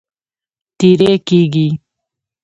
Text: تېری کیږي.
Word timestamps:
تېری 0.77 1.13
کیږي. 1.27 1.67